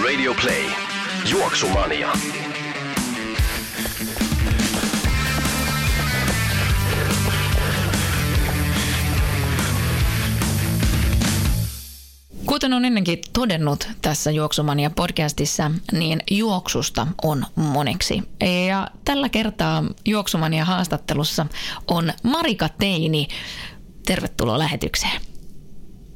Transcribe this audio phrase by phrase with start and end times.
[0.00, 0.70] Radio Play.
[1.30, 2.12] Juoksumania.
[12.46, 18.22] Kuten on ennenkin todennut tässä Juoksumania podcastissa, niin juoksusta on moneksi.
[18.68, 21.46] Ja tällä kertaa Juoksumania haastattelussa
[21.88, 23.28] on Marika Teini.
[24.06, 25.31] Tervetuloa lähetykseen.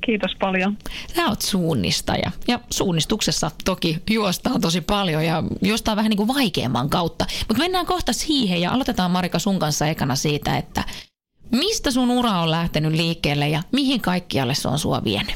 [0.06, 0.76] Kiitos paljon.
[1.16, 6.90] Sä oot suunnistaja ja suunnistuksessa toki juostaan tosi paljon ja juostaan vähän niin kuin vaikeamman
[6.90, 7.26] kautta.
[7.48, 10.84] Mutta mennään kohta siihen ja aloitetaan Marika sun kanssa ekana siitä, että
[11.52, 15.34] mistä sun ura on lähtenyt liikkeelle ja mihin kaikkialle se on sua vienyt?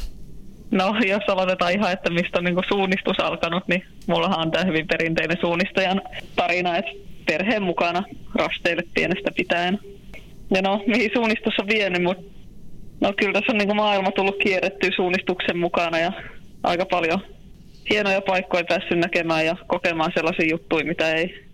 [0.71, 4.87] No, jos aloitetaan ihan, että mistä on niin suunnistus alkanut, niin mullahan on tämä hyvin
[4.87, 6.03] perinteinen suunnistajan
[6.37, 6.91] tarina, että
[7.27, 8.03] perheen mukana
[8.35, 9.79] rasteille pienestä pitäen.
[10.55, 12.40] Ja no, mihin suunnistus on vienyt, mutta
[13.01, 16.13] no kyllä tässä on niin maailma tullut kierrettyä suunnistuksen mukana ja
[16.63, 17.21] aika paljon
[17.91, 21.45] hienoja paikkoja päässyt näkemään ja kokemaan sellaisia juttuja, mitä ei,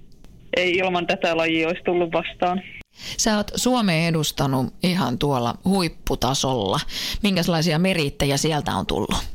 [0.57, 2.63] ei ilman tätä lajia olisi tullut vastaan.
[2.97, 6.81] Sä oot Suomeen edustanut ihan tuolla huipputasolla.
[7.23, 9.27] Minkälaisia merittejä sieltä on tullut?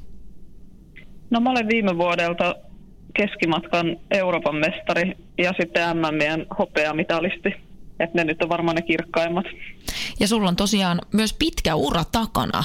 [1.29, 2.55] No mä olen viime vuodelta
[3.13, 7.70] keskimatkan Euroopan mestari ja sitten MMien hopeamitalisti.
[8.03, 9.45] Että ne nyt on varmaan ne kirkkaimmat.
[10.19, 12.63] Ja sulla on tosiaan myös pitkä ura takana,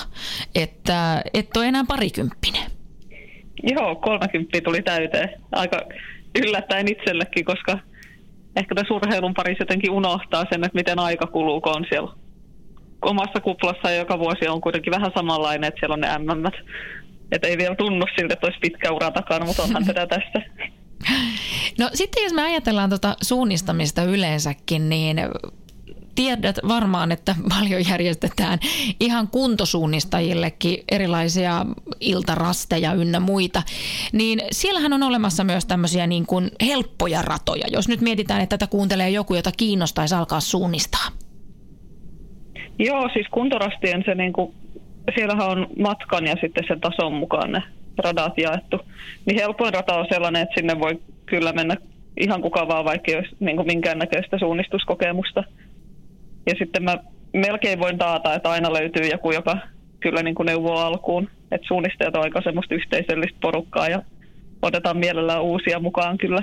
[0.55, 2.71] että et ole enää parikymppinen.
[3.63, 5.29] Joo, 30 tuli täyteen.
[5.53, 5.81] Aika
[6.39, 7.79] yllättäen itsellekin, koska
[8.57, 12.13] ehkä tässä urheilun parissa jotenkin unohtaa sen, että miten aika kuluu, kun on siellä
[13.03, 16.47] omassa kuplassa joka vuosi on kuitenkin vähän samanlainen, että siellä on ne MM.
[17.33, 20.51] Että ei vielä tunnu siltä, että olisi pitkä ura takana, mutta onhan tätä tässä.
[21.79, 25.21] No sitten jos me ajatellaan tuota suunnistamista yleensäkin, niin
[26.17, 28.59] tiedät varmaan, että paljon järjestetään
[29.01, 31.67] ihan kuntosuunnistajillekin erilaisia
[32.01, 33.63] iltarasteja ynnä muita.
[34.13, 38.71] Niin siellähän on olemassa myös tämmöisiä niin kuin helppoja ratoja, jos nyt mietitään, että tätä
[38.71, 41.09] kuuntelee joku, jota kiinnostaisi alkaa suunnistaa.
[42.79, 44.55] Joo, siis kuntorastien se niin kuin,
[45.15, 47.63] siellähän on matkan ja sitten sen tason mukaan ne
[48.05, 48.79] radat jaettu.
[49.27, 51.77] Niin helpoin rata on sellainen, että sinne voi kyllä mennä
[52.21, 55.45] ihan kuka vaan, vaikka ei olisi niin kuin minkäännäköistä suunnistuskokemusta.
[56.47, 56.97] Ja sitten mä
[57.33, 59.59] melkein voin taata, että aina löytyy joku, joka
[60.01, 61.31] kyllä niin kuin neuvoo alkuun.
[61.53, 64.03] Että suunnistajat on aika semmoista yhteisöllistä porukkaa ja
[64.63, 66.43] otetaan mielellään uusia mukaan kyllä.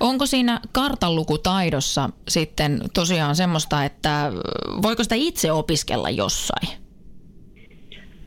[0.00, 4.32] Onko siinä kartanlukutaidossa sitten tosiaan semmoista, että
[4.82, 6.68] voiko sitä itse opiskella jossain?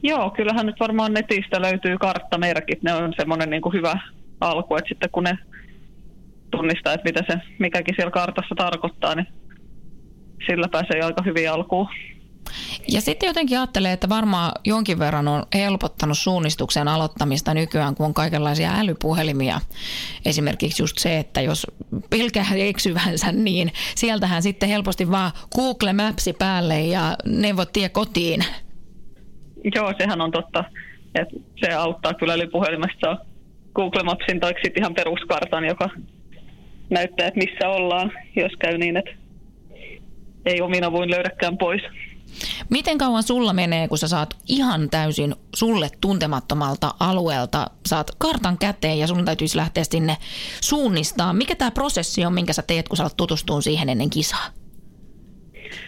[0.03, 2.84] Joo, kyllähän nyt varmaan netistä löytyy karttamerkit.
[2.84, 4.00] Ne on semmoinen niin kuin hyvä
[4.41, 5.38] alku, että sitten kun ne
[6.52, 9.28] tunnistaa, että mitä se mikäkin siellä kartassa tarkoittaa, niin
[10.46, 11.88] sillä pääsee aika hyvin alkuun.
[12.88, 18.13] Ja sitten jotenkin ajattelee, että varmaan jonkin verran on helpottanut suunnistuksen aloittamista nykyään, kun on
[18.13, 19.59] kaikenlaisia älypuhelimia.
[20.25, 21.68] Esimerkiksi just se, että jos
[22.09, 28.46] pelkää eksyvänsä, niin sieltähän sitten helposti vaan Google Mapsi päälle ja neuvot tie kotiin.
[29.75, 30.63] Joo, sehän on totta.
[31.16, 31.28] Et
[31.66, 33.18] se auttaa kyllä älypuhelimesta.
[33.76, 35.90] Google Mapsin tai sitten ihan peruskartan, joka
[36.90, 39.12] näyttää, että missä ollaan, jos käy niin, että
[40.46, 41.82] ei omina voin löydäkään pois.
[42.70, 49.00] Miten kauan sulla menee, kun sä saat ihan täysin sulle tuntemattomalta alueelta, saat kartan käteen
[49.00, 50.18] ja sun täytyisi lähteä sinne
[50.62, 51.34] suunnistaa.
[51.34, 54.46] Mikä tämä prosessi on, minkä sä teet, kun sä alat tutustua siihen ennen kisaa?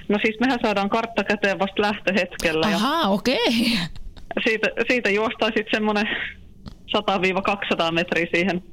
[0.09, 2.67] No siis mehän saadaan kartta käteen vasta lähtöhetkellä.
[2.67, 3.37] Ahaa, okei.
[3.47, 3.87] Okay.
[4.43, 6.07] Siitä, siitä juostaa sitten semmoinen
[6.97, 8.63] 100-200 metriä siihen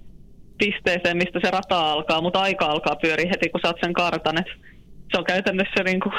[0.58, 4.38] pisteeseen, mistä se rata alkaa, mutta aika alkaa pyöriä heti, kun saat sen kartan.
[4.38, 4.46] Et
[5.12, 6.12] se on käytännössä niin kuin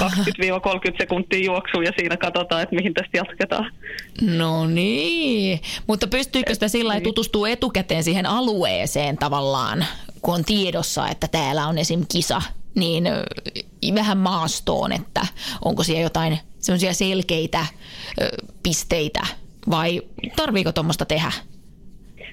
[0.00, 3.72] 20-30 sekuntia juoksu ja siinä katsotaan, että mihin tästä jatketaan.
[4.20, 7.02] No niin, mutta pystyykö sitä sillä niin.
[7.02, 9.84] tutustua etukäteen siihen alueeseen tavallaan,
[10.22, 12.04] kun on tiedossa, että täällä on esim.
[12.12, 12.42] kisa,
[12.74, 13.04] niin
[13.94, 15.26] vähän maastoon, että
[15.64, 17.66] onko siellä jotain sellaisia selkeitä
[18.62, 19.20] pisteitä
[19.70, 20.02] vai
[20.36, 21.32] tarviiko tuommoista tehdä?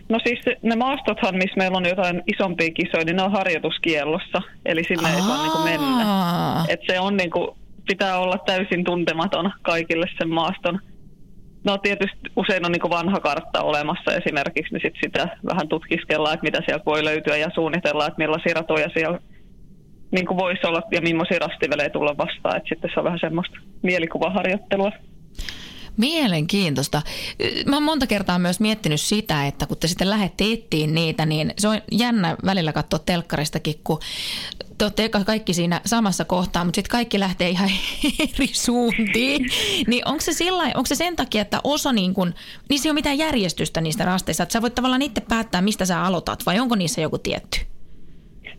[0.09, 4.41] No siis ne maastothan, missä meillä on jotain isompia kisoja, niin ne on harjoituskiellossa.
[4.65, 5.15] Eli sinne Aa.
[5.15, 6.65] ei saa niin kuin mennä.
[6.69, 7.47] Et se on niin kuin,
[7.87, 10.79] pitää olla täysin tuntematon kaikille sen maaston
[11.63, 16.43] no tietysti usein on niin vanha kartta olemassa esimerkiksi, niin sit sitä vähän tutkiskellaan, että
[16.43, 19.19] mitä sieltä voi löytyä ja suunnitellaan, että millaisia ratoja siellä
[20.11, 22.57] niin kuin voisi olla ja millaisia rastivelejä tulla vastaan.
[22.57, 24.91] Että sitten se on vähän semmoista mielikuvaharjoittelua.
[25.97, 27.01] Mielenkiintoista.
[27.65, 31.53] Mä oon monta kertaa myös miettinyt sitä, että kun te sitten lähette ettiin niitä, niin
[31.57, 33.99] se on jännä välillä katsoa telkkaristakin, kun
[34.77, 37.69] te olette kaikki siinä samassa kohtaa, mutta sitten kaikki lähtee ihan
[38.35, 39.49] eri suuntiin.
[39.87, 42.33] Niin onko se, sillä, onko se sen takia, että osa niin kun,
[42.69, 46.03] niissä ei ole mitään järjestystä niistä rasteista, että sä voit tavallaan itse päättää, mistä sä
[46.03, 47.59] aloitat, vai onko niissä joku tietty?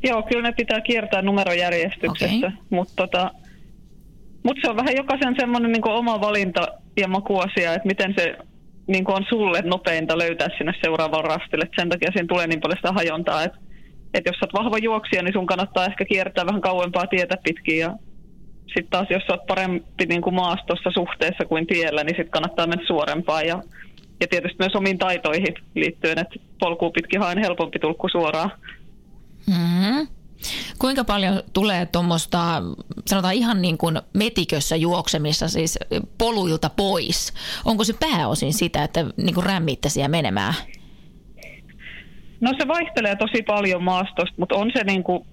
[0.02, 2.50] Joo, kyllä ne pitää kiertää numerojärjestyksessä, okay.
[2.70, 3.30] mutta tota,
[4.42, 8.36] mut se on vähän jokaisen semmoinen niin oma valinta ja makuasia, että miten se
[8.86, 11.64] niin on sulle nopeinta löytää sinne seuraavalle rastille.
[11.64, 13.58] Et sen takia siinä tulee niin paljon sitä hajontaa, että
[14.14, 17.96] et jos olet vahva juoksija, niin sun kannattaa ehkä kiertää vähän kauempaa tietä pitkin ja
[18.66, 22.86] sitten taas jos olet parempi niin kuin maastossa suhteessa kuin tiellä, niin sitten kannattaa mennä
[22.86, 23.62] suorempaan ja,
[24.20, 28.50] ja tietysti myös omiin taitoihin liittyen, että polkuu pitkin haen helpompi tulkku suoraan.
[29.46, 30.06] Mm-hmm.
[30.82, 32.62] Kuinka paljon tulee tuommoista,
[33.06, 35.78] sanotaan ihan niin kuin metikössä juoksemissa, siis
[36.18, 37.34] poluilta pois?
[37.64, 40.54] Onko se pääosin sitä, että niin kuin rämmitte siellä menemään?
[42.40, 45.26] No se vaihtelee tosi paljon maastosta, mutta on se niin kuin,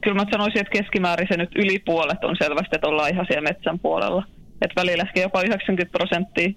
[0.00, 3.48] kyllä mä sanoisin, että keskimäärin se nyt yli puolet on selvästi, että ollaan ihan siellä
[3.48, 4.24] metsän puolella.
[4.62, 6.48] Että välillä ehkä jopa 90 prosenttia,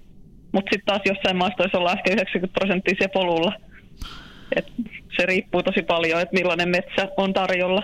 [0.52, 3.54] mutta sitten taas jossain maastoissa ollaan ehkä 90 prosenttia siellä polulla.
[4.56, 4.68] Et
[5.18, 7.84] se riippuu tosi paljon, että millainen metsä on tarjolla.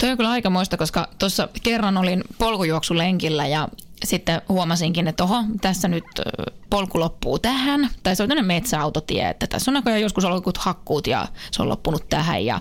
[0.00, 3.68] Toi on kyllä aikamoista, koska tuossa kerran olin polkujuoksulenkillä ja
[4.04, 6.04] sitten huomasinkin, että oho, tässä nyt
[6.70, 7.90] polku loppuu tähän.
[8.02, 11.68] Tai se on tämmöinen metsäautotie, että tässä on näköjään joskus ollut hakkuut ja se on
[11.68, 12.44] loppunut tähän.
[12.44, 12.60] Ja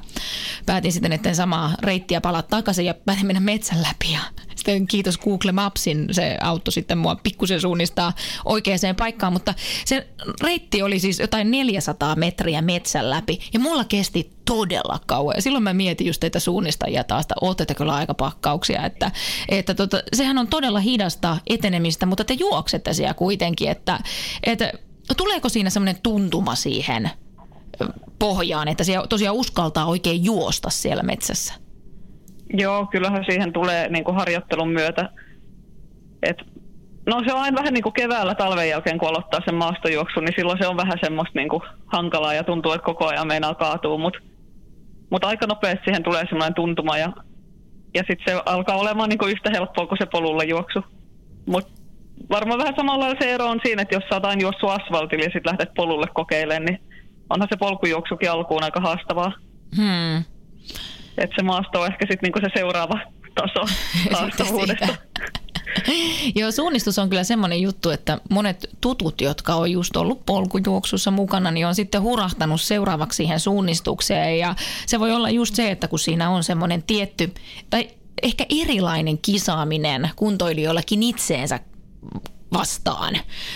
[0.66, 4.14] päätin sitten, että samaa reittiä palaa takaisin ja päätin mennä metsän läpi.
[4.14, 4.20] Ja
[4.66, 8.14] sitten kiitos Google Mapsin, se auto sitten mua pikkusen suunnistaa
[8.46, 9.34] oikeaan paikkaan.
[9.34, 9.54] Mutta
[9.86, 10.08] se
[10.42, 15.36] reitti oli siis jotain 400 metriä metsän läpi ja mulla kesti todella kauan.
[15.36, 18.86] Ja silloin mä mietin just teitä suunnistajia taas, että ootte kyllä aika pakkauksia.
[18.86, 19.12] Että,
[19.50, 24.00] että tota, sehän on todella hidasta etenemistä, mutta te juoksette siellä kuitenkin, että,
[24.44, 24.72] että
[25.18, 27.10] tuleeko siinä semmoinen tuntuma siihen
[28.20, 31.65] pohjaan, että siellä tosiaan uskaltaa oikein juosta siellä metsässä?
[32.54, 35.10] Joo, kyllähän siihen tulee niin kuin harjoittelun myötä.
[36.24, 36.38] Et,
[37.06, 40.36] no se on aina vähän niin kuin keväällä talven jälkeen, kun aloittaa sen maastojuoksun, niin
[40.36, 43.98] silloin se on vähän semmoista niin kuin hankalaa ja tuntuu, että koko ajan meinaa kaatuu,
[43.98, 44.20] mutta
[45.10, 47.14] mutta aika nopeasti siihen tulee semmoinen tuntuma ja,
[47.94, 50.84] ja sitten se alkaa olemaan niin kuin yhtä helppoa kuin se polulla juoksu.
[51.46, 51.72] Mutta
[52.30, 55.52] varmaan vähän samalla se ero on siinä, että jos sä oot juossut asfaltille ja sitten
[55.52, 56.80] lähdet polulle kokeilemaan, niin
[57.30, 59.34] onhan se polkujuoksukin alkuun aika haastavaa.
[59.76, 60.24] Hmm.
[61.18, 63.00] Että se maasto on ehkä sitten niinku se seuraava
[63.36, 63.74] taso
[64.20, 64.96] haastavuudesta.
[66.36, 71.52] Joo, suunnistus on kyllä semmoinen juttu, että monet tutut, jotka on just ollut polkujuoksussa mukana,
[71.52, 74.40] niin on sitten hurahtanut seuraavaksi siihen suunnistukseen.
[74.40, 77.34] Ja se voi olla just se, että kun siinä on semmoinen tietty,
[77.70, 77.90] tai
[78.24, 81.60] ehkä erilainen kisaaminen kuntoilijoillakin itseensä
[82.60, 83.14] vastaan.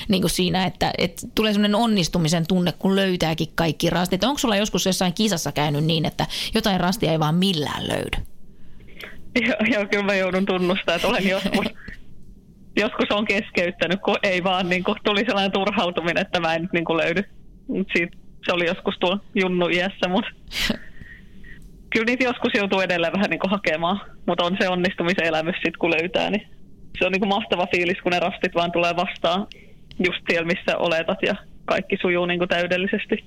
[0.08, 4.24] Niin kuin siinä, että, että tulee semmoinen onnistumisen tunne, kun löytääkin kaikki rastit.
[4.24, 8.26] Onko sulla joskus jossain kisassa käynyt niin, että jotain rastia ei vaan millään löydy?
[9.48, 11.66] Joo, joo kyllä mä joudun tunnustamaan, että olen joskus
[12.80, 16.74] joskus on keskeyttänyt, kun ei vaan niin kuin, tuli sellainen turhautuminen, että mä en nyt
[16.74, 17.24] niin kuin löydy.
[17.68, 20.32] Mut siitä, se oli joskus tuo junnu iässä, mutta
[21.94, 25.80] kyllä niitä joskus joutuu edelleen vähän niin kuin hakemaan, mutta on se onnistumisen elämys sitten,
[25.80, 26.48] kun löytää, niin
[27.00, 29.48] se on niin kuin mahtava fiilis, kun ne rastit vaan tulee vastaan
[30.06, 33.26] just siellä, missä oletat ja kaikki sujuu niin kuin täydellisesti.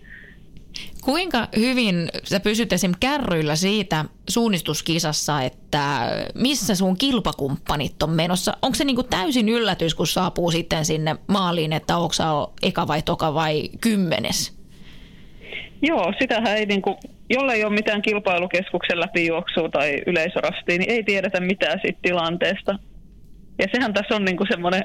[1.04, 2.92] Kuinka hyvin sä pysyt esim.
[3.00, 8.56] kärryillä siitä suunnistuskisassa, että missä sun kilpakumppanit on menossa?
[8.62, 12.24] Onko se niinku täysin yllätys, kun saapuu sitten sinne maaliin, että onko sä
[12.62, 14.58] eka vai toka vai kymmenes?
[15.82, 16.98] Joo, sitähän ei niinku,
[17.30, 22.78] jollei ole mitään kilpailukeskuksen läpijuoksua tai yleisörastia, niin ei tiedetä mitään siitä tilanteesta.
[23.58, 24.84] Ja sehän tässä on niinku semmoinen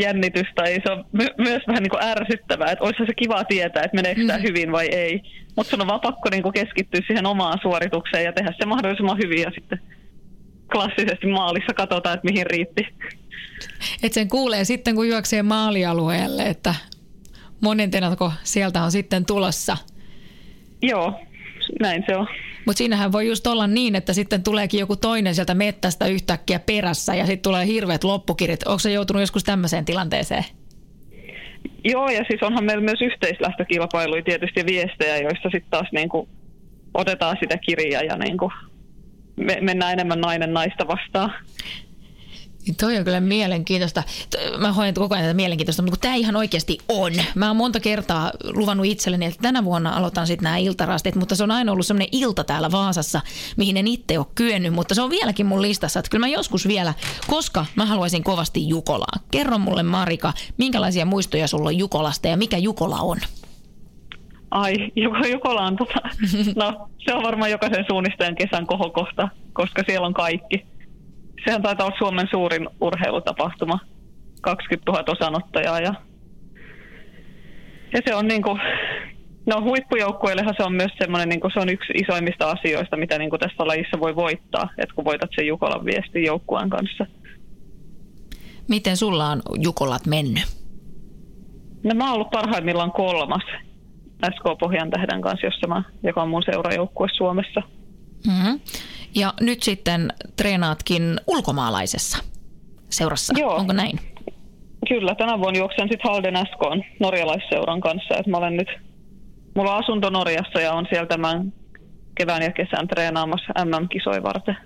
[0.00, 3.82] jännitys tai se on my- myös vähän niin kuin ärsyttävää, että olisi se kiva tietää,
[3.82, 4.44] että meneekö tämä mm.
[4.44, 5.22] hyvin vai ei.
[5.56, 9.18] Mutta sun on vaan pakko niin kuin keskittyä siihen omaan suoritukseen ja tehdä se mahdollisimman
[9.24, 9.80] hyvin ja sitten
[10.72, 12.86] klassisesti maalissa katsotaan, että mihin riitti.
[14.02, 16.74] Et sen kuulee sitten, kun juoksee maalialueelle, että
[17.60, 19.76] monentenako sieltä on sitten tulossa.
[20.82, 21.20] Joo,
[21.80, 22.26] näin se on.
[22.68, 27.14] Mutta siinähän voi just olla niin, että sitten tuleekin joku toinen sieltä mettästä yhtäkkiä perässä
[27.14, 28.62] ja sitten tulee hirveät loppukirjat.
[28.66, 30.44] Onko se joutunut joskus tämmöiseen tilanteeseen?
[31.84, 36.28] Joo, ja siis onhan meillä myös yhteislähtökilpailuja tietysti viestejä, joissa sitten taas niinku
[36.94, 38.52] otetaan sitä kirjaa ja niinku
[39.36, 41.32] me, mennään enemmän nainen naista vastaan.
[42.68, 44.02] Niin toi on kyllä mielenkiintoista.
[44.58, 47.12] Mä hoidan koko ajan tätä mielenkiintoista, mutta kun tämä ihan oikeasti on.
[47.34, 51.44] Mä oon monta kertaa luvannut itselleni, että tänä vuonna aloitan sitten nämä iltarastit, mutta se
[51.44, 53.20] on aina ollut semmoinen ilta täällä Vaasassa,
[53.56, 56.00] mihin en itse ole kyennyt, mutta se on vieläkin mun listassa.
[56.00, 56.94] Että kyllä mä joskus vielä,
[57.26, 59.18] koska mä haluaisin kovasti Jukolaa.
[59.30, 63.18] Kerro mulle Marika, minkälaisia muistoja sulla on Jukolasta ja mikä Jukola on?
[64.50, 64.74] Ai,
[65.32, 66.00] Jukola on tota,
[66.56, 70.66] no se on varmaan jokaisen suunnistajan kesän kohokohta, koska siellä on kaikki
[71.44, 73.78] sehän taitaa olla Suomen suurin urheilutapahtuma.
[74.42, 75.94] 20 000 osanottajaa ja,
[77.92, 78.60] ja se on niin kuin,
[79.46, 83.30] no huippujoukkueillehan se on myös semmoinen, niin kuin, se on yksi isoimmista asioista, mitä niin
[83.30, 87.06] kuin tässä lajissa voi voittaa, että kun voitat sen Jukolan viestin joukkueen kanssa.
[88.68, 90.44] Miten sulla on Jukolat mennyt?
[91.84, 93.42] No mä oon ollut parhaimmillaan kolmas
[94.24, 97.62] SK Pohjan tähden kanssa, jossa mä, joka on mun seurajoukkue Suomessa.
[98.26, 98.60] Mm-hmm.
[99.14, 102.18] Ja nyt sitten treenaatkin ulkomaalaisessa
[102.90, 103.54] seurassa, Joo.
[103.54, 104.00] onko näin?
[104.88, 106.60] Kyllä, tänä vuonna juoksen sitten Halden SK
[107.00, 108.16] norjalaisseuran kanssa.
[108.18, 108.68] Et mä olen nyt,
[109.54, 111.52] mulla on asunto Norjassa ja on siellä tämän
[112.14, 114.56] kevään ja kesän treenaamassa MM-kisoja varten.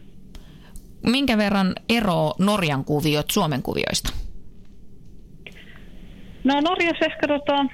[1.06, 4.12] Minkä verran ero Norjan kuviot Suomen kuvioista?
[6.44, 7.66] No Norjassa ehkä tota,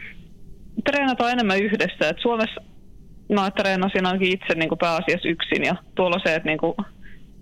[0.91, 2.09] treenataan enemmän yhdessä.
[2.09, 2.61] Et Suomessa
[3.29, 6.75] mä treenasin ainakin itse niin kuin pääasiassa yksin ja tuolla se, että niin kuin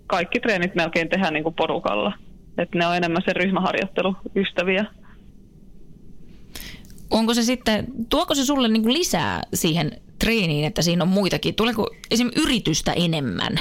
[0.07, 2.13] kaikki treenit melkein tehdään niin kuin porukalla.
[2.57, 4.85] Että ne on enemmän se ryhmäharjoittelu ystäviä.
[7.11, 11.55] Onko se sitten, tuoko se sulle niin kuin lisää siihen treeniin, että siinä on muitakin?
[11.55, 13.59] Tuleeko esimerkiksi yritystä enemmän?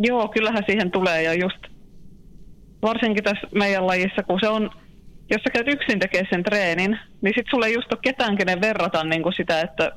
[0.00, 1.58] Joo, kyllähän siihen tulee ja just
[2.82, 4.70] varsinkin tässä meidän lajissa, kun se on,
[5.30, 8.60] jos sä käyt yksin tekemään sen treenin, niin sit sulle ei just ole ketään, kenen
[8.60, 9.92] verrata niin kuin sitä, että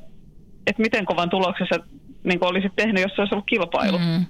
[0.68, 1.80] että miten kovan tuloksen sä
[2.24, 3.98] niin olisit tehnyt, jos se olisi ollut kilpailu.
[3.98, 4.24] Mm.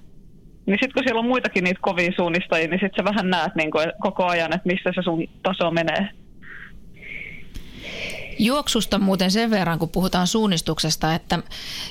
[0.66, 3.70] Niin sitten kun siellä on muitakin niitä kovia suunnistajia, niin sitten sä vähän näet niin
[3.70, 6.08] kuin koko ajan, että missä se sun taso menee.
[8.38, 11.38] Juoksusta muuten sen verran, kun puhutaan suunnistuksesta, että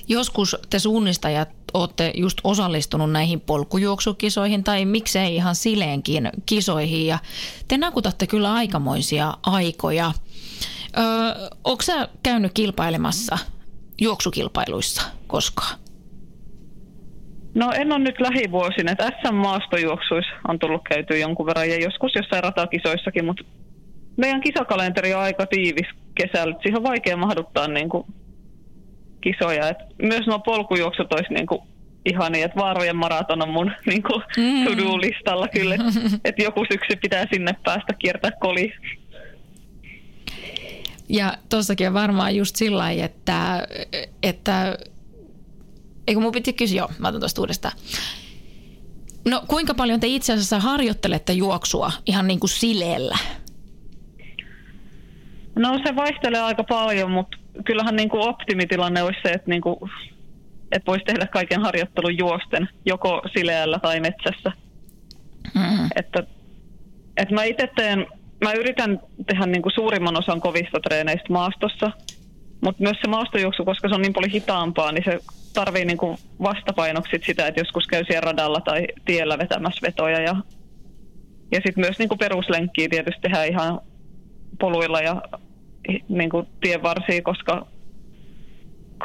[0.08, 7.20] joskus te suunnistajat olette just osallistunut näihin polkujuoksukisoihin tai miksei ihan sileenkin kisoihin ja
[7.68, 10.12] te nakutatte kyllä aikamoisia aikoja.
[10.98, 11.06] Öö,
[11.63, 13.38] Onko sä käynyt kilpailemassa
[14.01, 15.80] juoksukilpailuissa koskaan?
[17.56, 22.44] No en ole nyt lähivuosina, että SM-maastojuoksuissa on tullut käyty jonkun verran ja joskus jossain
[22.44, 23.44] ratakisoissakin, mutta
[24.18, 26.56] meidän kisakalenteri on aika tiivis kesällä.
[26.62, 28.06] Siihen on vaikea mahduttaa niin kuin
[29.22, 29.70] kisoja.
[29.70, 31.62] Et myös nuo polkujuoksut olisi niin kuin
[32.06, 34.66] ihania, että Vaarojen maraton on mun niin kuin mm.
[34.66, 38.74] to-do-listalla kyllä, että et joku syksy pitää sinne päästä kiertää koli.
[41.09, 43.67] Ja tossakin on varmaan just sillä lailla, että,
[44.23, 44.77] että
[46.07, 47.77] eikö mun piti kysyä, joo, mä otan tuosta uudestaan.
[49.29, 53.17] No kuinka paljon te itse asiassa harjoittelette juoksua ihan niin kuin sileellä?
[55.55, 59.79] No se vaihtelee aika paljon, mutta kyllähän niin kuin optimitilanne olisi se, että, niin kuin,
[60.71, 64.51] että voisi tehdä kaiken harjoittelun juosten, joko sileällä tai metsässä.
[65.55, 65.89] Mm.
[65.95, 66.23] Että,
[67.17, 68.07] että mä itse teen
[68.44, 71.91] mä yritän tehdä niin kuin suurimman osan kovista treeneistä maastossa,
[72.62, 75.20] mutta myös se maastojuoksu, koska se on niin paljon hitaampaa, niin se
[75.53, 80.22] tarvii niin kuin vastapainoksi sitä, että joskus käy siellä radalla tai tiellä vetämässä vetoja.
[80.22, 80.36] Ja,
[81.51, 83.82] ja sitten myös niin kuin peruslenkkiä tietysti tehdään ihan
[84.60, 85.22] poluilla ja
[86.10, 87.67] niin kuin tien varsia, koska,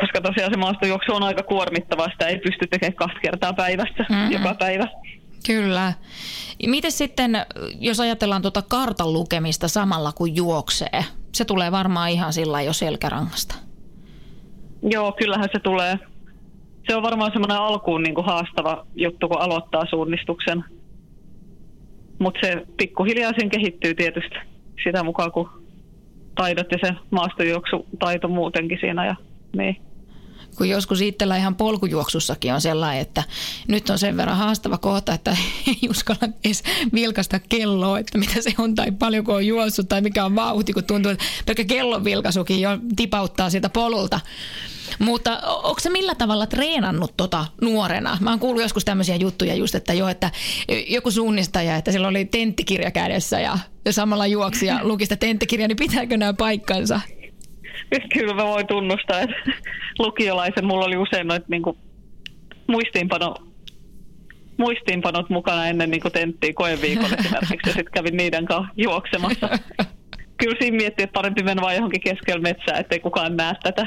[0.01, 2.11] koska tosiaan se maastojuoksu on aika kuormittavaa.
[2.13, 4.33] Sitä ei pysty tekemään kaksi kertaa päivässä mm-hmm.
[4.33, 4.89] joka päivä.
[5.47, 5.93] Kyllä.
[6.67, 7.47] Miten sitten,
[7.81, 11.05] jos ajatellaan tuota kartan lukemista samalla kun juoksee?
[11.35, 13.55] Se tulee varmaan ihan sillä jo selkärangasta.
[14.83, 15.99] Joo, kyllähän se tulee.
[16.89, 20.65] Se on varmaan semmoinen alkuun niin kuin haastava juttu, kun aloittaa suunnistuksen.
[22.19, 24.37] Mutta se pikkuhiljaa sen kehittyy tietysti
[24.85, 25.63] sitä mukaan, kun
[26.35, 29.07] taidot ja se maastojuoksutaito muutenkin siinä.
[29.07, 29.17] Ja,
[29.57, 29.77] niin
[30.57, 33.25] kun joskus itsellä ihan polkujuoksussakin on sellainen, että
[33.69, 36.63] nyt on sen verran haastava kohta, että ei uskalla edes
[36.95, 40.85] vilkasta kelloa, että mitä se on tai paljonko on juossut tai mikä on vauhti, kun
[40.85, 44.21] tuntuu, että pelkkä kellon vilkaisukin jo tipauttaa siitä polulta.
[44.99, 48.19] Mutta onko se millä tavalla treenannut tota nuorena?
[48.21, 50.31] Mä oon kuullut joskus tämmöisiä juttuja just, että jo, että
[50.89, 55.69] joku suunnistaja, että sillä oli tenttikirja kädessä ja, ja samalla juoksi ja luki sitä tenttikirjaa,
[55.69, 57.01] niin pitääkö nämä paikkansa?
[58.15, 59.37] Kyllä mä voin tunnustaa, että
[59.99, 61.79] lukiolaisen mulla oli usein noita niin kuin
[62.67, 63.35] muistiinpano,
[64.57, 69.49] muistiinpanot mukana ennen niin kuin tenttiä koeviikolla esimerkiksi ja sitten kävin niiden kanssa juoksemassa.
[70.37, 73.87] Kyllä siinä miettii, että parempi mennä vaan johonkin keskellä metsää, ettei kukaan näe tätä.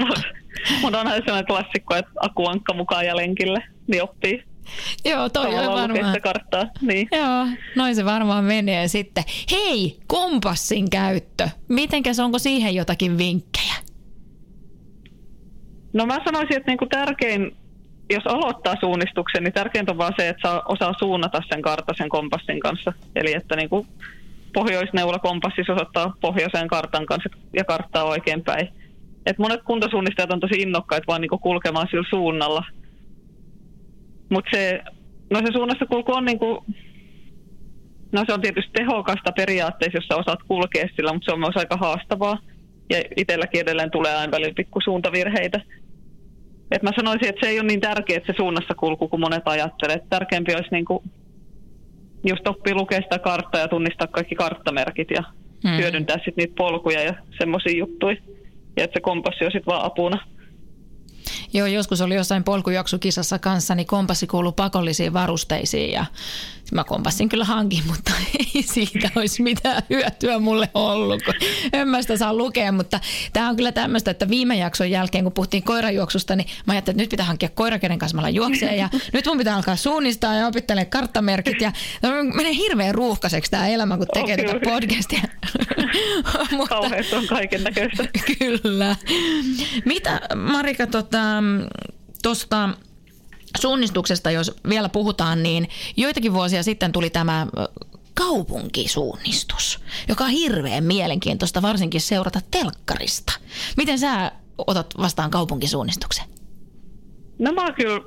[0.82, 4.44] Mutta onhan sellainen klassikko, että akuankka mukaan ja lenkille, niin oppii.
[5.10, 6.20] Joo, toi on varmaan.
[6.22, 6.66] karttaa.
[6.80, 7.08] Niin.
[7.12, 7.46] Joo,
[7.76, 9.24] noin se varmaan menee sitten.
[9.50, 11.48] Hei, kompassin käyttö.
[11.68, 13.74] Mitenkäs, onko siihen jotakin vinkkejä?
[15.92, 17.56] No mä sanoisin, että niinku tärkein,
[18.10, 22.08] jos aloittaa suunnistuksen, niin tärkeintä on vaan se, että saa osaa suunnata sen kartan sen
[22.08, 22.92] kompassin kanssa.
[23.16, 23.86] Eli että niinku
[24.54, 28.68] pohjoisneula kompassis osoittaa pohjoiseen kartan kanssa ja karttaa oikein päin.
[29.26, 32.64] Et monet kuntosuunnistajat on tosi innokkaita vaan niinku kulkemaan sillä suunnalla.
[34.30, 34.82] Mutta se,
[35.30, 36.64] no se suunnassa kulku on niinku,
[38.12, 41.56] no se on tietysti tehokasta periaatteessa, jos sä osaat kulkea sillä, mutta se on myös
[41.56, 42.38] aika haastavaa.
[42.90, 45.60] Ja itselläkin edelleen tulee aina välillä pikku suuntavirheitä.
[46.70, 49.42] Et mä sanoisin, että se ei ole niin tärkeää, että se suunnassa kulku, kuin monet
[49.44, 49.96] ajattelee.
[49.96, 51.02] Et tärkeämpi olisi niinku
[52.26, 55.22] just oppia lukea sitä karttaa ja tunnistaa kaikki karttamerkit ja
[55.68, 55.76] hmm.
[55.76, 58.16] hyödyntää sitten niitä polkuja ja semmoisia juttuja.
[58.76, 60.18] Ja että se kompassi on sitten vaan apuna.
[61.52, 66.06] Joo, joskus oli jossain polkujuoksukisassa kanssa, niin kompassi kuuluu pakollisiin varusteisiin ja
[66.72, 71.34] mä kompassin kyllä hankin, mutta ei siitä olisi mitään hyötyä mulle ollut, kun
[71.72, 73.00] en mä sitä saa lukea, mutta
[73.32, 77.02] tämä on kyllä tämmöistä, että viime jakson jälkeen, kun puhuttiin koirajuoksusta, niin mä ajattelin, että
[77.02, 80.46] nyt pitää hankkia koira, kenen kanssa mä juoksee ja nyt mun pitää alkaa suunnistaa ja
[80.46, 85.20] opittelemaan karttamerkit ja no, menee hirveän ruuhkaiseksi tämä elämä, kun tekee On tätä podcastia.
[86.56, 88.04] Mutta- Kauheasti on kaiken näköistä.
[88.38, 88.96] Kyllä.
[89.84, 90.86] Mitä Marika
[92.22, 92.88] tuosta tota,
[93.60, 97.46] suunnistuksesta, jos vielä puhutaan, niin joitakin vuosia sitten tuli tämä
[98.14, 103.32] kaupunkisuunnistus, joka on hirveän mielenkiintoista varsinkin seurata telkkarista.
[103.76, 106.24] Miten sä otat vastaan kaupunkisuunnistuksen?
[107.38, 108.00] No mä kyllä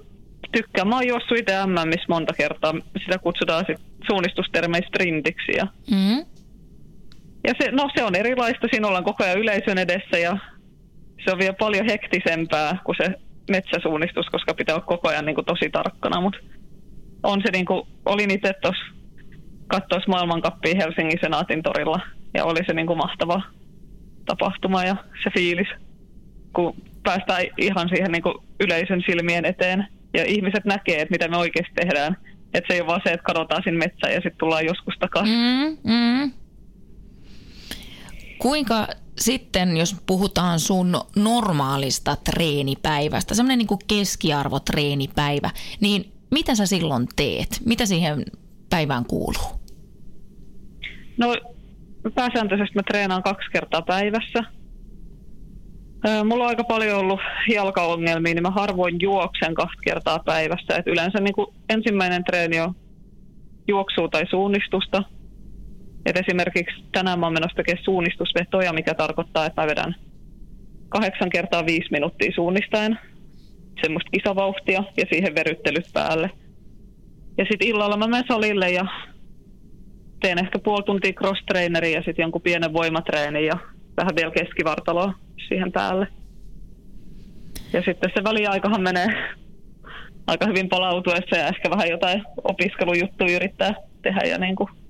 [0.51, 0.87] tykkään.
[0.87, 2.73] Mä oon juossut itse MMissä monta kertaa.
[3.05, 5.51] Sitä kutsutaan sit suunnistustermein sprintiksi.
[5.57, 6.25] Ja, Mm.
[7.47, 8.67] ja se, no, se on erilaista.
[8.71, 10.37] Siinä ollaan koko ajan yleisön edessä ja
[11.25, 13.13] se on vielä paljon hektisempää kuin se
[13.51, 16.21] metsäsuunnistus, koska pitää olla koko ajan niin kuin, tosi tarkkana.
[16.21, 16.39] Mutta
[17.23, 18.83] on se niin kuin, olin itse tuossa
[19.67, 21.99] katsoessa maailmankappia Helsingin Senaatin torilla
[22.33, 23.41] ja oli se niin kuin, mahtava
[24.25, 25.67] tapahtuma ja se fiilis,
[26.53, 31.37] kun päästään ihan siihen niin kuin, yleisön silmien eteen ja ihmiset näkee, että mitä me
[31.37, 32.17] oikeasti tehdään.
[32.53, 35.35] Että se ei ole vaan se, että katsotaan sinne metsään ja sitten tullaan joskus takaisin.
[35.35, 36.31] Mm, mm.
[38.39, 47.07] Kuinka sitten, jos puhutaan sun normaalista treenipäivästä, semmoinen niin kuin keskiarvotreenipäivä, niin mitä sä silloin
[47.15, 47.61] teet?
[47.65, 48.25] Mitä siihen
[48.69, 49.61] päivään kuuluu?
[51.17, 51.35] No
[52.15, 54.43] pääsääntöisesti mä treenaan kaksi kertaa päivässä.
[56.25, 57.19] Mulla on aika paljon ollut
[57.53, 60.77] jalkaongelmia, niin mä harvoin juoksen kaksi kertaa päivässä.
[60.77, 62.75] Et yleensä niin kuin ensimmäinen treeni on
[63.67, 65.03] juoksua tai suunnistusta.
[66.05, 69.95] Et esimerkiksi tänään mä oon menossa tekemään suunnistusvetoja, mikä tarkoittaa, että mä vedän
[70.89, 72.99] kahdeksan kertaa viisi minuuttia suunnistaen
[73.81, 76.29] semmoista kisavauhtia ja siihen veryttelyt päälle.
[77.37, 78.85] Ja sitten illalla mä menen salille ja
[80.19, 83.57] teen ehkä puoli tuntia cross-traineria ja sitten jonkun pienen voimatreenin ja
[83.97, 85.13] vähän vielä keskivartaloa
[85.47, 86.07] siihen päälle.
[87.73, 89.07] Ja sitten se väliaikahan menee
[90.27, 94.21] aika hyvin palautuessa ja ehkä vähän jotain opiskelujuttuja yrittää tehdä.
[94.27, 94.80] Ja niin kuin.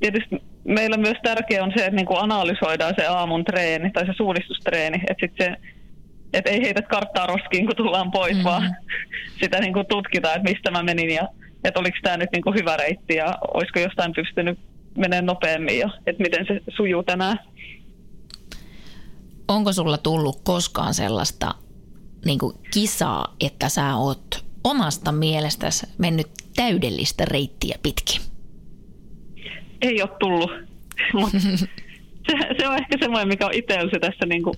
[0.00, 4.98] Tietysti meillä myös tärkeää on se, että niin analysoidaan se aamun treeni tai se suunnistustreeni.
[5.10, 5.56] Että sit se,
[6.32, 8.40] et ei heitä karttaa roskiin, kun tullaan pois, Mhm.
[8.40, 8.44] mm.
[8.44, 8.76] vaan
[9.42, 11.28] sitä niin kuin tutkitaan, että mistä mä menin ja
[11.64, 14.58] että oliko tämä nyt niin kuin hyvä reitti ja olisiko jostain pystynyt
[14.96, 17.38] menemään nopeammin ja että miten se sujuu tänään.
[19.48, 21.54] Onko sulla tullut koskaan sellaista
[22.24, 28.20] niin kuin kisaa, että sä oot omasta mielestäsi mennyt täydellistä reittiä pitkin?
[29.82, 30.50] Ei ole tullut,
[31.20, 34.54] mutta se, se on ehkä semmoinen, mikä on itsellä se tässä niin kuin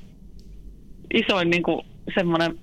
[1.14, 2.59] isoin niin kuin semmoinen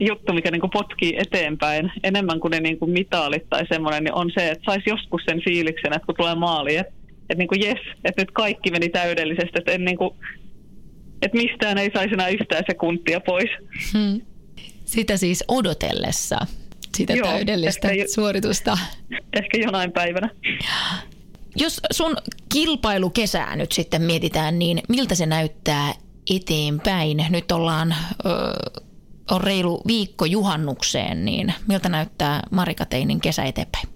[0.00, 4.14] juttu, mikä niin kuin potkii eteenpäin enemmän kuin ne niin kuin mitaalit tai semmoinen, niin
[4.14, 7.60] on se, että saisi joskus sen fiiliksen, että kun tulee maali, että, että niin kuin
[7.60, 10.14] jes, että nyt kaikki meni täydellisesti, että, en niin kuin,
[11.22, 13.50] että mistään ei saisi enää yhtään sekuntia pois.
[13.92, 14.20] Hmm.
[14.84, 16.38] Sitä siis odotellessa,
[16.96, 18.78] sitä Joo, täydellistä ehkä suoritusta.
[19.40, 20.30] Ehkä jonain päivänä.
[21.56, 22.16] Jos sun
[22.52, 25.92] kilpailukesää nyt sitten mietitään, niin miltä se näyttää
[26.36, 27.26] eteenpäin?
[27.30, 27.94] Nyt ollaan,
[28.26, 28.28] ö,
[29.30, 33.88] on reilu viikko juhannukseen, niin miltä näyttää Marika Teinin kesä eteenpäin?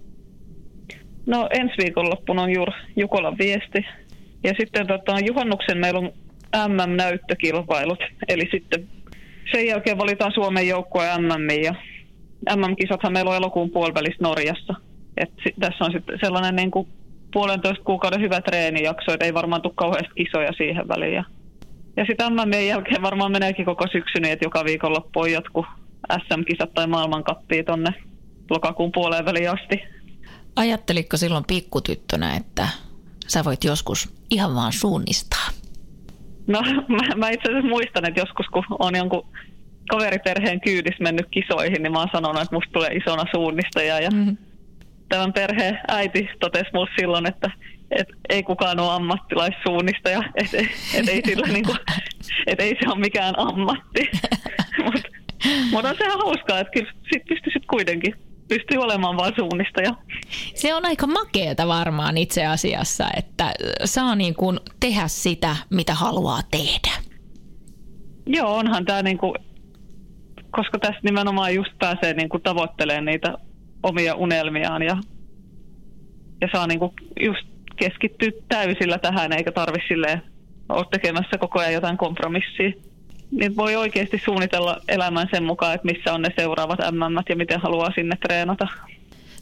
[1.26, 3.84] No ensi viikonloppuna on juuri Jukolan viesti.
[4.44, 6.12] Ja sitten tota, juhannuksen meillä on
[6.68, 7.98] MM-näyttökilpailut.
[8.28, 8.88] Eli sitten
[9.52, 11.74] sen jälkeen valitaan Suomen joukkue MM ja
[12.56, 14.74] MM-kisathan meillä on elokuun puolivälissä Norjassa.
[15.16, 16.88] Et si- tässä on sitten sellainen niin kuin
[17.34, 21.14] puolentoista kuukauden hyvä treenijakso, että ei varmaan tule kauheasti kisoja siihen väliin.
[21.14, 21.24] Ja,
[21.96, 25.66] ja sitten MM jälkeen varmaan meneekin koko syksy niin, että joka viikonloppu on jotkut
[26.12, 27.90] SM-kisat tai maailmankappia tonne
[28.50, 29.82] lokakuun puoleen väliin asti.
[30.56, 32.68] Ajattelitko silloin pikkutyttönä, että
[33.28, 35.48] sä voit joskus ihan vaan suunnistaa?
[36.46, 39.26] No mä, mä itse asiassa muistan, että joskus kun on jonkun
[39.90, 44.00] kaveriperheen kyydissä mennyt kisoihin, niin mä oon sanonut, että musta tulee isona suunnistaja.
[44.00, 44.36] Ja mm-hmm.
[45.08, 47.50] Tämän perheen äiti totesi mulle silloin, että
[47.90, 51.76] et ei kukaan ole ammattilaissuunnistaja, että et, et ei, sillä niinku,
[52.46, 54.10] et ei se ole mikään ammatti.
[54.84, 55.08] Mutta
[55.70, 58.14] mut on sehän hauskaa, että kyllä sit pystyisit kuitenkin
[58.48, 59.94] pystyy olemaan vain suunnistaja.
[60.54, 63.52] Se on aika makeeta varmaan itse asiassa, että
[63.84, 66.90] saa niin kuin tehdä sitä, mitä haluaa tehdä.
[68.26, 69.34] Joo, onhan tämä niin kuin,
[70.50, 73.34] koska tässä nimenomaan just pääsee niin kuin tavoittelemaan niitä
[73.84, 74.96] omia unelmiaan ja,
[76.40, 80.22] ja saa niin kuin just keskittyä täysillä tähän, eikä tarvitse silleen
[80.68, 82.72] ole tekemässä koko ajan jotain kompromissia.
[83.30, 87.60] Niin voi oikeasti suunnitella elämän sen mukaan, että missä on ne seuraavat MM ja miten
[87.60, 88.66] haluaa sinne treenata.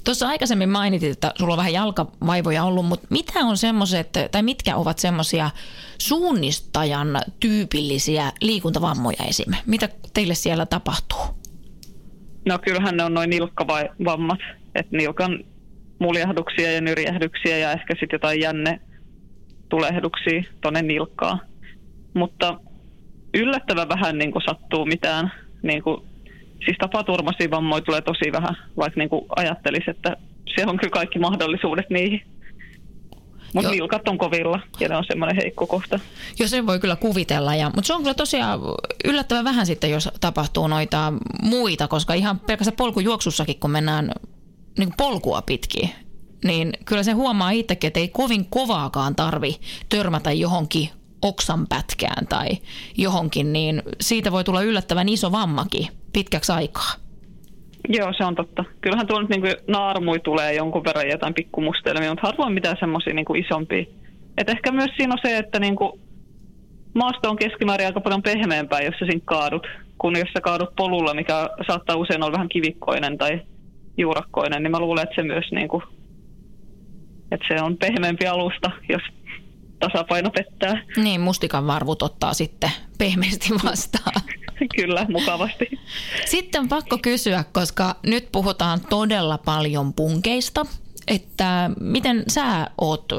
[0.05, 4.77] Tuossa aikaisemmin mainitit, että sulla on vähän jalkavaivoja ollut, mutta mitä on semmoiset, tai mitkä
[4.77, 5.51] ovat semmoisia
[5.99, 9.55] suunnistajan tyypillisiä liikuntavammoja esim.
[9.67, 11.42] Mitä teille siellä tapahtuu?
[12.45, 14.39] No kyllähän ne on noin nilkkavammat,
[14.75, 15.45] että nilkan
[15.99, 18.81] muljahduksia ja nyrjähdyksiä ja ehkä sitten jotain jänne
[19.69, 21.41] tulehduksia tuonne nilkkaan.
[22.15, 22.61] Mutta
[23.35, 25.33] yllättävän vähän niin kuin sattuu mitään.
[25.63, 26.03] Niin kuin,
[26.65, 30.17] siis tapaturmaisia vammoja tulee tosi vähän, vaikka niin kuin ajattelisi, että
[30.57, 32.23] se on kyllä kaikki mahdollisuudet niihin.
[33.55, 36.01] Mutta nilkat on kovilla ja ne on semmoinen heikko kohta.
[36.39, 37.55] Joo, sen voi kyllä kuvitella.
[37.55, 38.61] Ja, mutta se on kyllä tosiaan
[39.05, 41.13] yllättävän vähän sitten, jos tapahtuu noita
[41.43, 44.13] muita, koska ihan pelkästään polkujuoksussakin, kun mennään
[44.79, 45.91] niin polkua pitkin,
[46.45, 50.91] niin kyllä se huomaa itsekin, että ei kovin kovaakaan tarvi törmätä johonkin
[51.23, 52.49] oksanpätkään tai
[52.97, 57.02] johonkin, niin siitä voi tulla yllättävän iso vammakin pitkäksi aikaa.
[57.89, 58.65] Joo, se on totta.
[58.81, 63.45] Kyllähän tuolla nyt niin naarmui tulee jonkun verran jotain pikkumustelmia, mutta harvoin mitään semmoisia niin
[63.47, 63.85] isompia.
[64.39, 66.01] Et ehkä myös siinä on se, että niin kuin
[66.95, 69.67] maasto on keskimäärin aika paljon pehmeämpää, jos sä siinä kaadut,
[69.99, 73.41] kun jos sä kaadut polulla, mikä saattaa usein olla vähän kivikkoinen tai
[73.99, 75.83] juurakkoinen, niin mä luulen, että se myös niin kuin,
[77.33, 79.03] että se on pehmeämpi alusta, jos
[79.79, 80.83] tasapaino pettää.
[80.97, 84.23] Niin, mustikan varvut ottaa sitten pehmeästi vastaan.
[84.77, 85.79] Kyllä, mukavasti.
[86.25, 90.67] Sitten on pakko kysyä, koska nyt puhutaan todella paljon punkeista,
[91.09, 93.13] että miten sä oot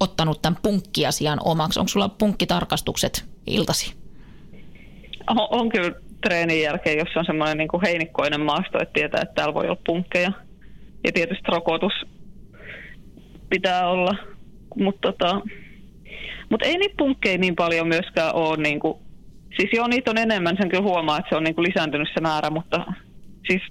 [0.00, 1.80] ottanut tämän punkkiasian omaksi?
[1.80, 3.94] Onko sulla punkkitarkastukset iltasi?
[5.26, 9.54] On, on kyllä treenin jälkeen, jos on semmoinen niin heinikkoinen maasto, että tietää, että täällä
[9.54, 10.32] voi olla punkkeja.
[11.04, 11.92] Ja tietysti rokotus
[13.50, 14.14] pitää olla,
[14.78, 15.40] mutta tota,
[16.50, 18.56] mut ei niitä punkkeja niin paljon myöskään ole.
[18.56, 18.98] Niin kuin,
[19.56, 22.20] siis joo, niitä on enemmän, sen kyllä huomaa, että se on niin kuin lisääntynyt se
[22.20, 22.86] määrä, mutta
[23.48, 23.62] siis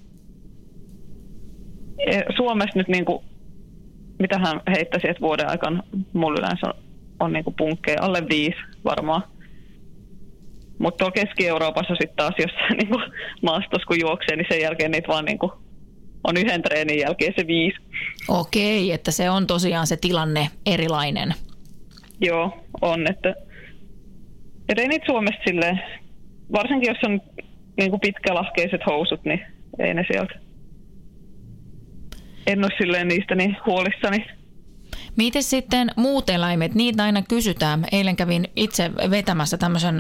[2.07, 3.23] e, Suomessa nyt niin kuin,
[4.19, 6.73] mitä hän heittäisi, että vuoden aikana mulla yleensä on,
[7.19, 9.23] on niin kuin punkkeja, alle viisi varmaan.
[10.79, 13.03] Mutta tuolla Keski-Euroopassa sitten taas, jos niin kuin
[13.41, 15.51] maastossa kun juoksee, niin sen jälkeen niitä vaan niin kuin
[16.23, 17.77] on yhden treenin jälkeen se viisi.
[18.27, 21.33] Okei, että se on tosiaan se tilanne erilainen.
[22.21, 23.07] Joo, on.
[23.07, 23.35] Että,
[24.69, 25.81] että ei niitä Suomessa silleen,
[26.51, 27.21] varsinkin jos on
[27.77, 29.45] niin kuin pitkälahkeiset housut, niin
[29.79, 30.33] ei ne sieltä.
[32.47, 34.25] En ole silleen niistä niin huolissani.
[35.17, 36.75] Miten sitten muut eläimet?
[36.75, 37.85] Niitä aina kysytään.
[37.91, 39.95] Eilen kävin itse vetämässä tämmöisen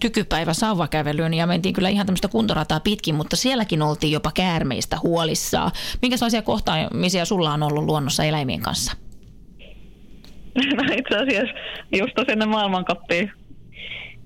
[0.00, 5.70] tykypäivä sauvakävelyn ja mentiin kyllä ihan tämmöistä kuntorataa pitkin, mutta sielläkin oltiin jopa käärmeistä huolissaan.
[6.02, 8.96] Minkälaisia kohtaamisia sulla on ollut luonnossa eläimien kanssa?
[10.76, 11.54] No itse asiassa
[11.92, 13.32] just ennen maailmankappiin,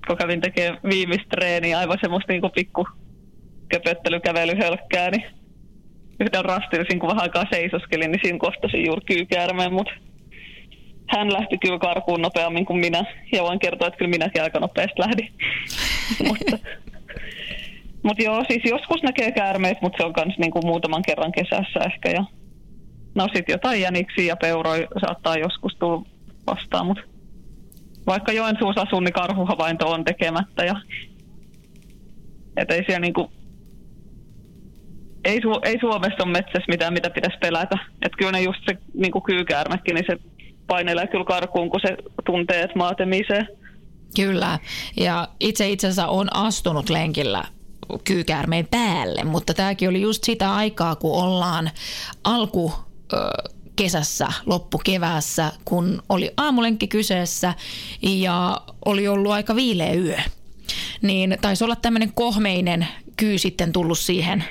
[0.07, 2.87] kun kävin tekemään viimeistä treeniä, aivan semmoista niin pikku
[3.69, 5.23] köpöttelykävelyhölkkää, niin
[6.19, 9.93] yhden rastin, kun vähän aikaa seisoskelin, niin siinä kohtasin juuri kyykäärmeen, mutta
[11.09, 13.03] hän lähti kyllä karkuun nopeammin kuin minä.
[13.31, 15.31] Ja voin kertoa, että kyllä minäkin aika nopeasti lähdin.
[16.27, 16.57] mutta,
[18.03, 22.09] mutta joo, siis joskus näkee käärmeitä, mutta se on myös niinku muutaman kerran kesässä ehkä.
[22.09, 22.23] Ja,
[23.15, 26.05] no sitten jotain jäniksiä ja peuroja saattaa joskus tulla
[26.47, 27.03] vastaan, mutta
[28.07, 30.65] vaikka Joensuussa asun, niin karhuhavainto on tekemättä.
[30.65, 30.75] Ja,
[32.57, 33.31] et ei siellä niinku,
[35.25, 37.77] ei, Su- ei Suomessa ole metsässä mitään, mitä pitäisi pelätä.
[38.01, 40.17] Että kyllä ne just se niinku kyykäärmekin, niin se
[40.67, 43.47] painelee kyllä karkuun, kun se tuntee, että maa temisee.
[44.15, 44.59] Kyllä,
[44.97, 47.43] ja itse itse asiassa on astunut lenkillä
[48.03, 51.69] kyykäärmeen päälle, mutta tämäkin oli just sitä aikaa, kun ollaan
[52.23, 52.73] alku
[53.77, 57.53] kesässä, loppukeväässä, kun oli aamulenkki kyseessä
[58.01, 60.17] ja oli ollut aika viileä yö.
[61.01, 62.87] Niin taisi olla tämmöinen kohmeinen
[63.17, 64.43] kyy sitten tullut siihen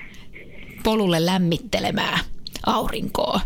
[0.82, 2.20] polulle lämmittelemään
[2.66, 3.40] aurinkoa.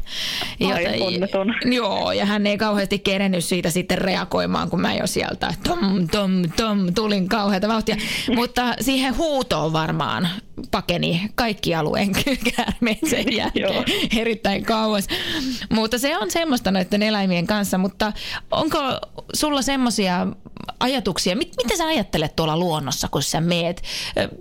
[1.00, 1.54] Onneton.
[1.64, 6.42] Joo, ja hän ei kauheasti kerennyt siitä sitten reagoimaan, kun mä jo sieltä tom, tom,
[6.56, 7.96] tom, tulin kauheata vauhtia.
[8.36, 10.28] Mutta siihen huutoon varmaan
[10.70, 12.12] pakeni kaikki alueen
[12.56, 13.84] käärmeet sen jälkeen
[14.16, 15.06] erittäin kauas.
[15.70, 18.12] Mutta se on semmoista noiden eläimien kanssa, mutta
[18.50, 18.78] onko
[19.34, 20.26] sulla semmoisia
[20.80, 23.82] ajatuksia, mit, mitä sä ajattelet tuolla luonnossa, kun sä meet?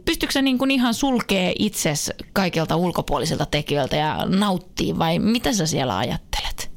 [0.06, 5.66] Pystytkö sä niin kuin ihan sulkee itses kaikilta ulkopuolisilta tekijöiltä ja nauttii vai mitä sä
[5.66, 6.72] siellä ajattelet?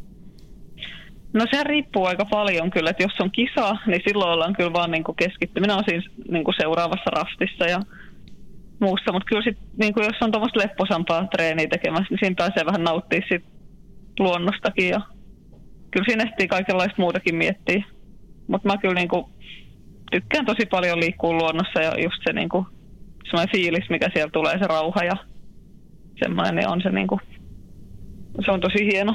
[1.32, 4.90] No se riippuu aika paljon kyllä, että jos on kisa, niin silloin ollaan kyllä vaan
[4.90, 5.60] niin keskitty.
[5.60, 7.80] Minä olen siis niin kuin seuraavassa rastissa ja
[8.82, 12.66] muussa, mutta kyllä sit, niin kuin jos on tuommoista lepposampaa treeniä tekemässä, niin siinä pääsee
[12.66, 13.44] vähän nauttia sit
[14.18, 15.00] luonnostakin ja
[15.90, 17.84] kyllä siinä ehtii kaikenlaista muutakin miettiä.
[18.48, 19.24] Mutta mä kyllä niin kuin
[20.10, 22.66] tykkään tosi paljon liikkua luonnossa ja just se niin kuin,
[23.24, 25.16] semmoinen fiilis, mikä siellä tulee, se rauha ja
[26.24, 27.20] semmoinen, niin on se niin kuin,
[28.44, 29.14] se on tosi hieno.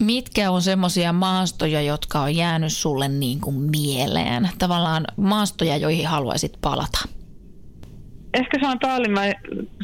[0.00, 4.48] Mitkä on semmoisia maastoja, jotka on jäänyt sulle niin kuin mieleen?
[4.58, 6.98] Tavallaan maastoja, joihin haluaisit palata?
[8.34, 8.78] Ehkä se on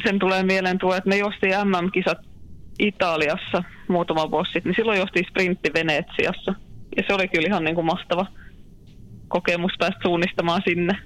[0.03, 2.17] sen tulee mieleen tuo, että me jostiin MM-kisat
[2.79, 6.53] Italiassa muutama vuosi sitten, niin silloin jostiin sprintti Venetsiassa.
[6.97, 8.25] Ja se oli kyllä ihan niin kuin mahtava
[9.27, 10.97] kokemus päästä suunnistamaan sinne.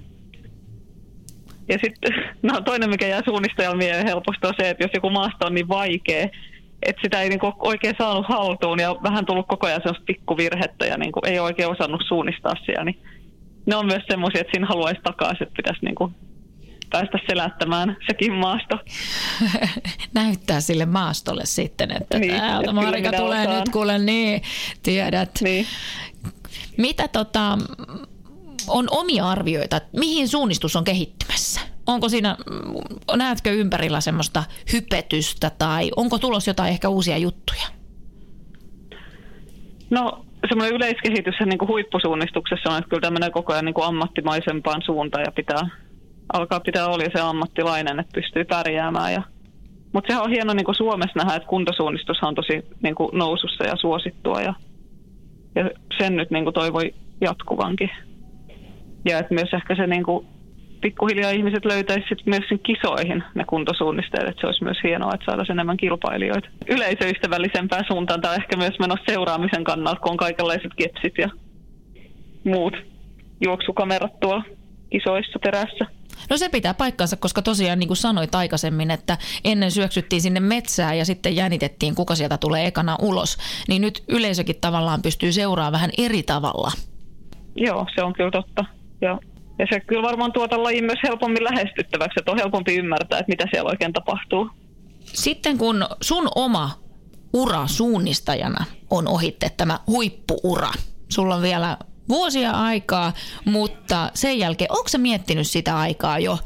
[1.68, 5.46] Ja sitten no toinen, mikä jää suunnistajalla mieleen helposti on se, että jos joku maasto
[5.46, 6.28] on niin vaikea,
[6.82, 10.96] että sitä ei niinku oikein saanut haltuun ja vähän tullut koko ajan sellaista pikkuvirhettä ja
[10.96, 12.98] niinku ei oikein osannut suunnistaa siellä, niin
[13.66, 16.12] ne on myös semmoisia, että siinä haluaisi takaisin, että pitäisi niinku
[16.90, 18.78] päästä selättämään sekin maasto.
[20.14, 23.58] Näyttää sille maastolle sitten, että niin, täältä Marika tulee osaan.
[23.58, 24.42] nyt kuule, niin
[24.82, 25.30] tiedät.
[25.40, 25.66] Niin.
[26.76, 27.58] Mitä tota,
[28.68, 31.60] on omia arvioita, mihin suunnistus on kehittymässä?
[31.86, 32.36] Onko siinä,
[33.16, 37.66] näetkö ympärillä semmoista hypetystä tai onko tulos jotain ehkä uusia juttuja?
[39.90, 44.82] No semmoinen yleiskehitys niin kuin huippusuunnistuksessa on, että kyllä tämä koko ajan niin kuin ammattimaisempaan
[44.82, 45.68] suuntaan ja pitää,
[46.32, 49.12] alkaa pitää olla se ammattilainen, että pystyy pärjäämään.
[49.12, 49.22] Ja,
[49.92, 53.64] mutta sehän on hieno niin kuin Suomessa nähdä, että kuntosuunnistus on tosi niin kuin nousussa
[53.64, 54.54] ja suosittua ja,
[55.54, 57.90] ja sen nyt niin kuin toivoi jatkuvankin.
[59.08, 60.26] Ja että myös ehkä se niin kuin,
[60.80, 65.54] pikkuhiljaa ihmiset löytäisivät myös sen kisoihin ne kuntosuunnisteet, että se olisi myös hienoa, että saataisiin
[65.54, 66.48] enemmän kilpailijoita.
[66.68, 71.28] Yleisöystävällisempää suuntaan tai ehkä myös menossa seuraamisen kannalta, kun on kaikenlaiset kepsit ja
[72.44, 72.74] muut
[73.44, 74.44] juoksukamerat tuolla
[74.90, 75.86] kisoissa perässä.
[76.30, 80.98] No se pitää paikkansa, koska tosiaan niin kuin sanoit aikaisemmin, että ennen syöksyttiin sinne metsään
[80.98, 83.38] ja sitten jännitettiin, kuka sieltä tulee ekana ulos.
[83.68, 86.72] Niin nyt yleisökin tavallaan pystyy seuraamaan vähän eri tavalla.
[87.56, 88.64] Joo, se on kyllä totta.
[89.00, 89.18] Ja,
[89.58, 93.44] ja se kyllä varmaan tuota lajin myös helpommin lähestyttäväksi, että on helpompi ymmärtää, että mitä
[93.50, 94.50] siellä oikein tapahtuu.
[95.00, 96.70] Sitten kun sun oma
[97.32, 100.70] ura suunnistajana on ohitte tämä huippuura,
[101.08, 103.12] sulla on vielä vuosia aikaa,
[103.44, 106.38] mutta sen jälkeen, onko sä miettinyt sitä aikaa jo?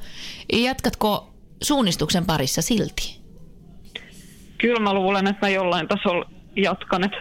[0.52, 3.20] Jatkatko suunnistuksen parissa silti?
[4.58, 7.04] Kyllä mä luulen, että mä jollain tasolla jatkan.
[7.04, 7.16] Että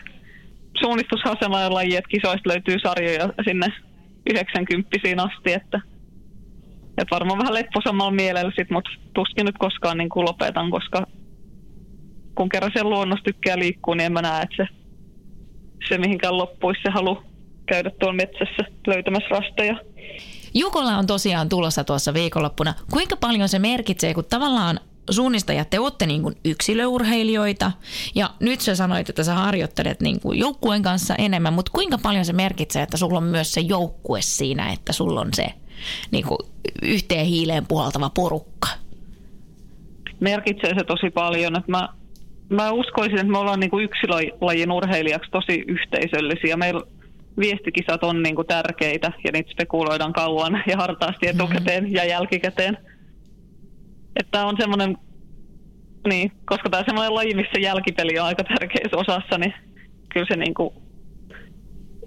[0.79, 1.37] suunnistushan
[1.73, 3.67] laji, että kisoista löytyy sarjoja sinne
[4.29, 4.89] 90
[5.23, 5.81] asti, että,
[6.97, 11.07] että varmaan vähän lepposammalla mielellä sit, mutta tuskin nyt koskaan niin kuin lopetan, koska
[12.35, 14.67] kun kerran sen luonnossa tykkää liikkua, niin en mä näe, että se,
[15.89, 17.23] se mihinkään loppuisi se halu
[17.69, 19.75] käydä tuolla metsässä löytämässä rasteja.
[20.53, 22.73] Jukola on tosiaan tulossa tuossa viikonloppuna.
[22.91, 24.79] Kuinka paljon se merkitsee, kun tavallaan
[25.09, 27.71] suunnistajat, te olette niin kuin yksilöurheilijoita
[28.15, 32.25] ja nyt sä sanoit, että sä harjoittelet niin kuin joukkueen kanssa enemmän, mutta kuinka paljon
[32.25, 35.45] se merkitsee, että sulla on myös se joukkue siinä, että sulla on se
[36.11, 36.37] niin kuin
[36.81, 38.67] yhteen hiileen puhaltava porukka?
[40.19, 41.89] Merkitsee se tosi paljon, että mä,
[42.49, 46.57] mä uskoisin, että me ollaan niin kuin yksilölajin urheilijaksi tosi yhteisöllisiä.
[46.57, 46.81] Meillä
[47.39, 51.95] viestikisat on niin kuin tärkeitä ja niitä spekuloidaan kauan ja hartaasti etukäteen mm-hmm.
[51.95, 52.77] ja jälkikäteen–
[54.19, 54.97] että on semmoinen,
[56.07, 59.53] niin, koska tämä on semmoinen laji, missä jälkipeli on aika tärkeässä osassa, niin
[60.13, 60.73] kyllä se niin kuin,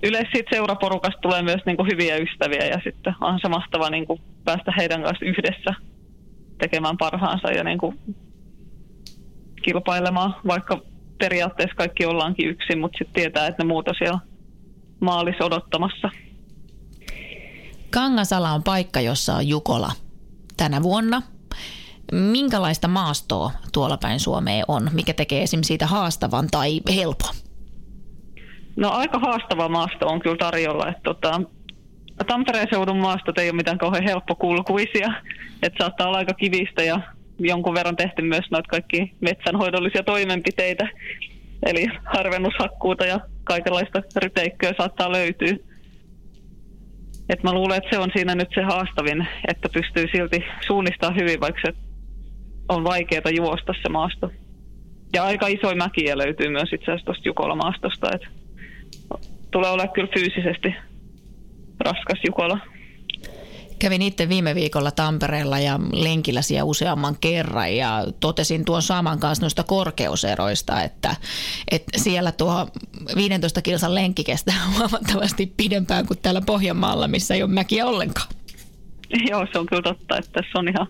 [0.03, 4.07] yleensä siitä seuraporukasta tulee myös niin kuin hyviä ystäviä ja sitten on se mahtava niin
[4.07, 5.75] kuin päästä heidän kanssa yhdessä
[6.59, 7.99] tekemään parhaansa ja niin kuin
[9.63, 10.81] kilpailemaan, vaikka
[11.19, 14.19] periaatteessa kaikki ollaankin yksin, mutta sitten tietää, että ne muuta siellä
[15.03, 16.11] maalissa odottamassa.
[17.91, 19.93] Kangasala on paikka, jossa on Jukola
[20.57, 21.23] tänä vuonna.
[22.13, 27.35] Minkälaista maastoa tuolla päin Suomeen on, mikä tekee esimerkiksi siitä haastavan tai helpon?
[28.77, 30.89] No aika haastava maasto on kyllä tarjolla.
[30.89, 31.41] Että tota,
[32.27, 35.13] Tampereen seudun maastot ei ole mitään kauhean helppokulkuisia.
[35.63, 37.01] Että saattaa olla aika kivistä ja
[37.39, 40.89] jonkun verran tehty myös noita kaikki metsänhoidollisia toimenpiteitä.
[41.67, 45.57] Eli harvennushakkuuta ja kaikenlaista ryteikköä saattaa löytyä.
[47.29, 51.41] Et mä luulen, että se on siinä nyt se haastavin, että pystyy silti suunnistamaan hyvin,
[51.41, 51.73] vaikka se
[52.69, 54.31] on vaikeaa juosta se maasto.
[55.15, 58.11] Ja aika isoja mäkiä löytyy myös itse asiassa tuosta Jukola-maastosta.
[58.15, 58.23] Et
[59.51, 60.75] tulee olemaan kyllä fyysisesti
[61.81, 62.59] raskas Jukola.
[63.83, 69.45] Kävin itse viime viikolla Tampereella ja lenkillä siellä useamman kerran ja totesin tuon saman kanssa
[69.45, 71.17] noista korkeuseroista, että,
[71.71, 72.69] että siellä tuo
[73.17, 78.29] 15 kilsan lenkki kestää huomattavasti pidempään kuin täällä Pohjanmaalla, missä ei ole mäkiä ollenkaan.
[79.31, 80.87] Joo, se on kyllä totta, että tässä on ihan,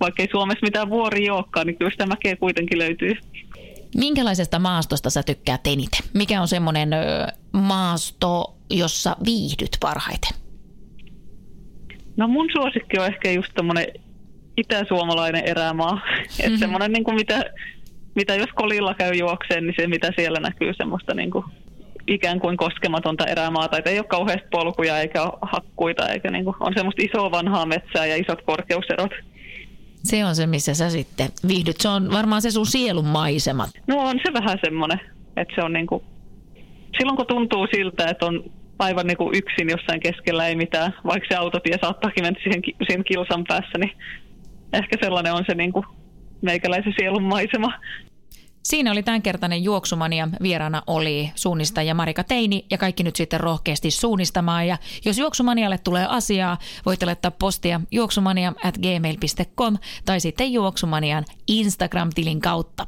[0.00, 3.12] vaikka ei Suomessa mitään vuori olekaan, niin kyllä sitä mäkeä kuitenkin löytyy.
[3.96, 6.00] Minkälaisesta maastosta sä tykkäät eniten?
[6.12, 6.90] Mikä on semmoinen
[7.52, 10.41] maasto, jossa viihdyt parhaiten?
[12.16, 13.86] No mun suosikki on ehkä just tommonen
[14.56, 15.94] itäsuomalainen erämaa.
[16.02, 16.46] Mm-hmm.
[16.46, 17.44] Että semmoinen, niin kuin mitä,
[18.14, 21.44] mitä jos kolilla käy juokseen, niin se mitä siellä näkyy semmoista niin kuin
[22.06, 23.78] ikään kuin koskematonta erämaata.
[23.78, 27.66] Että ei ole kauheasti polkuja eikä ole hakkuita, eikä niin kuin, on semmoista isoa vanhaa
[27.66, 29.10] metsää ja isot korkeuserot.
[30.04, 31.80] Se on se, missä sä sitten viihdyt.
[31.80, 33.68] Se on varmaan se sun sielun maisema.
[33.86, 35.00] No on se vähän semmoinen,
[35.36, 36.02] että se on niin kuin,
[36.98, 38.44] silloin kun tuntuu siltä, että on
[38.78, 43.04] aivan niin kuin yksin jossain keskellä ei mitään, vaikka se autotie saattaakin mennä siihen, siihen
[43.04, 43.92] kilsan päässä, niin
[44.72, 45.86] ehkä sellainen on se niin kuin
[46.42, 47.72] meikäläisen sielun maisema.
[48.62, 50.28] Siinä oli tämänkertainen juoksumania.
[50.42, 54.66] Vieraana oli suunnistaja Marika Teini ja kaikki nyt sitten rohkeasti suunnistamaan.
[54.66, 62.40] Ja jos juoksumanialle tulee asiaa, voitte laittaa postia juoksumania at gmail.com tai sitten juoksumanian Instagram-tilin
[62.40, 62.86] kautta.